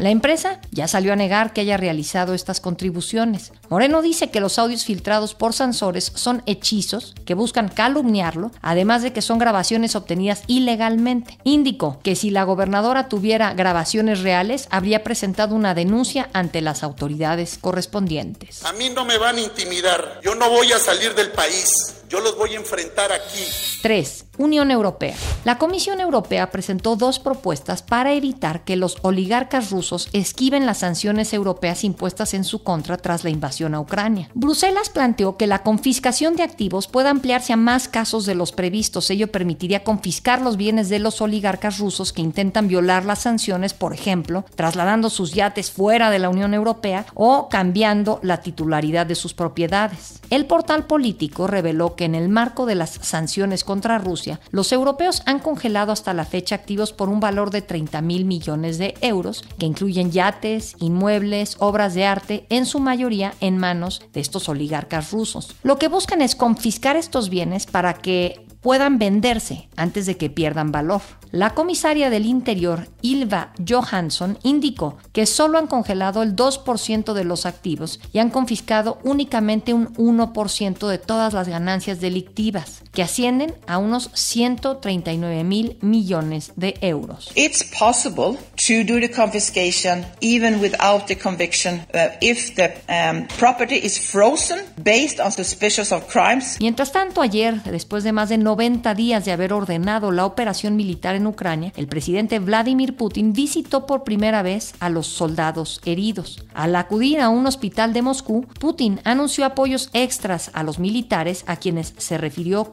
La 0.00 0.10
empresa 0.10 0.60
ya 0.70 0.86
salió 0.88 1.12
a 1.12 1.16
negar 1.16 1.52
que 1.52 1.62
haya 1.62 1.78
realizado 1.78 2.34
estas 2.34 2.60
contribuciones. 2.60 3.52
Moreno 3.70 4.02
dice 4.02 4.30
que 4.30 4.40
los 4.40 4.58
audios 4.58 4.84
filtrados 4.84 5.34
por 5.34 5.54
Sansores 5.54 6.12
son 6.14 6.42
hechizos 6.44 7.14
que 7.24 7.34
buscan 7.34 7.68
calumniarlo, 7.68 8.50
además 8.60 9.02
de 9.02 9.14
que 9.14 9.22
son 9.22 9.38
grabaciones 9.38 9.96
obtenidas 9.96 10.42
ilegalmente. 10.48 11.38
Indicó 11.44 11.98
que 12.02 12.14
si 12.14 12.30
la 12.30 12.44
gobernadora 12.44 13.08
tuviera 13.08 13.54
grabaciones 13.54 14.20
reales, 14.20 14.68
habría 14.70 15.02
presentado 15.02 15.54
una 15.54 15.74
denuncia 15.74 16.28
ante 16.34 16.60
las 16.60 16.82
autoridades 16.82 17.58
correspondientes. 17.58 18.64
A 18.64 18.72
mí 18.74 18.90
no 18.90 19.06
me 19.06 19.16
van 19.16 19.36
a 19.36 19.40
intimidar. 19.40 20.20
Yo 20.22 20.34
no 20.34 20.50
voy 20.50 20.72
a 20.72 20.78
salir 20.78 21.14
del 21.14 21.32
país. 21.32 21.96
Yo 22.08 22.20
los 22.20 22.36
voy 22.36 22.52
a 22.54 22.56
enfrentar 22.56 23.10
aquí. 23.12 23.44
3. 23.82 24.25
Unión 24.38 24.70
Europea. 24.70 25.14
La 25.44 25.58
Comisión 25.58 26.00
Europea 26.00 26.50
presentó 26.50 26.96
dos 26.96 27.18
propuestas 27.18 27.82
para 27.82 28.12
evitar 28.12 28.64
que 28.64 28.76
los 28.76 28.98
oligarcas 29.02 29.70
rusos 29.70 30.08
esquiven 30.12 30.66
las 30.66 30.78
sanciones 30.78 31.32
europeas 31.32 31.84
impuestas 31.84 32.34
en 32.34 32.44
su 32.44 32.62
contra 32.62 32.96
tras 32.96 33.24
la 33.24 33.30
invasión 33.30 33.74
a 33.74 33.80
Ucrania. 33.80 34.28
Bruselas 34.34 34.90
planteó 34.90 35.36
que 35.36 35.46
la 35.46 35.62
confiscación 35.62 36.36
de 36.36 36.42
activos 36.42 36.88
pueda 36.88 37.10
ampliarse 37.10 37.52
a 37.52 37.56
más 37.56 37.88
casos 37.88 38.26
de 38.26 38.34
los 38.34 38.52
previstos. 38.52 39.10
Ello 39.10 39.30
permitiría 39.30 39.84
confiscar 39.84 40.42
los 40.42 40.56
bienes 40.56 40.88
de 40.88 40.98
los 40.98 41.20
oligarcas 41.20 41.78
rusos 41.78 42.12
que 42.12 42.22
intentan 42.22 42.68
violar 42.68 43.04
las 43.04 43.20
sanciones, 43.20 43.74
por 43.74 43.92
ejemplo, 43.92 44.44
trasladando 44.54 45.10
sus 45.10 45.32
yates 45.32 45.70
fuera 45.70 46.10
de 46.10 46.18
la 46.18 46.28
Unión 46.28 46.54
Europea 46.54 47.06
o 47.14 47.48
cambiando 47.48 48.18
la 48.22 48.40
titularidad 48.40 49.06
de 49.06 49.14
sus 49.14 49.34
propiedades. 49.34 50.20
El 50.30 50.46
portal 50.46 50.86
político 50.86 51.46
reveló 51.46 51.94
que 51.94 52.04
en 52.04 52.14
el 52.14 52.28
marco 52.28 52.66
de 52.66 52.74
las 52.74 52.98
sanciones 53.02 53.62
contra 53.62 53.98
Rusia, 53.98 54.25
los 54.50 54.72
europeos 54.72 55.22
han 55.26 55.38
congelado 55.38 55.92
hasta 55.92 56.14
la 56.14 56.24
fecha 56.24 56.54
activos 56.54 56.92
por 56.92 57.08
un 57.08 57.20
valor 57.20 57.50
de 57.50 57.62
30 57.62 58.00
mil 58.02 58.24
millones 58.24 58.78
de 58.78 58.94
euros, 59.00 59.44
que 59.58 59.66
incluyen 59.66 60.10
yates, 60.10 60.74
inmuebles, 60.78 61.56
obras 61.58 61.94
de 61.94 62.04
arte, 62.04 62.46
en 62.48 62.66
su 62.66 62.80
mayoría 62.80 63.34
en 63.40 63.58
manos 63.58 64.02
de 64.12 64.20
estos 64.20 64.48
oligarcas 64.48 65.10
rusos. 65.12 65.54
Lo 65.62 65.78
que 65.78 65.88
buscan 65.88 66.22
es 66.22 66.34
confiscar 66.34 66.96
estos 66.96 67.28
bienes 67.28 67.66
para 67.66 67.94
que 67.94 68.46
puedan 68.66 68.98
venderse 68.98 69.68
antes 69.76 70.06
de 70.06 70.16
que 70.16 70.28
pierdan 70.28 70.72
valor. 70.72 71.00
La 71.30 71.54
comisaria 71.54 72.10
del 72.10 72.26
Interior, 72.26 72.88
Ilva 73.00 73.52
Johansson, 73.64 74.38
indicó 74.42 74.96
que 75.12 75.26
solo 75.26 75.58
han 75.58 75.68
congelado 75.68 76.22
el 76.22 76.34
2% 76.34 77.12
de 77.12 77.24
los 77.24 77.46
activos 77.46 78.00
y 78.12 78.18
han 78.18 78.30
confiscado 78.30 78.98
únicamente 79.04 79.72
un 79.72 79.94
1% 79.94 80.88
de 80.88 80.98
todas 80.98 81.32
las 81.32 81.48
ganancias 81.48 82.00
delictivas, 82.00 82.82
que 82.96 83.02
ascienden 83.02 83.54
a 83.66 83.76
unos 83.76 84.10
139 84.14 85.44
mil 85.44 85.76
millones 85.82 86.52
de 86.56 86.78
euros. 86.80 87.30
It's 87.34 87.62
possible 87.62 88.38
to 88.66 88.84
do 88.90 88.98
the 88.98 89.10
confiscation 89.10 90.06
even 90.22 90.62
without 90.62 91.06
the 91.06 91.18
conviction 91.18 91.86
uh, 91.92 92.16
if 92.22 92.54
the 92.54 92.72
um, 92.88 93.28
property 93.38 93.76
is 93.76 93.98
frozen 93.98 94.60
based 94.82 95.20
on 95.20 95.30
suspicions 95.30 95.92
of 95.92 96.06
crimes. 96.10 96.56
Mientras 96.58 96.90
tanto, 96.90 97.20
ayer, 97.20 97.62
después 97.64 98.02
de 98.02 98.12
más 98.12 98.30
de 98.30 98.38
90 98.38 98.94
días 98.94 99.26
de 99.26 99.32
haber 99.32 99.52
ordenado 99.52 100.10
la 100.10 100.24
operación 100.24 100.74
militar 100.74 101.16
en 101.16 101.26
Ucrania, 101.26 101.74
el 101.76 101.88
presidente 101.88 102.38
Vladimir 102.38 102.96
Putin 102.96 103.34
visitó 103.34 103.84
por 103.84 104.04
primera 104.04 104.40
vez 104.40 104.72
a 104.80 104.88
los 104.88 105.06
soldados 105.06 105.82
heridos. 105.84 106.42
Al 106.54 106.74
acudir 106.74 107.20
a 107.20 107.28
un 107.28 107.46
hospital 107.46 107.92
de 107.92 108.00
Moscú, 108.00 108.46
Putin 108.58 109.00
anunció 109.04 109.44
apoyos 109.44 109.90
extras 109.92 110.50
a 110.54 110.62
los 110.62 110.78
militares 110.78 111.44
a 111.46 111.56
quienes 111.56 111.92
se 111.98 112.16
refirió 112.16 112.72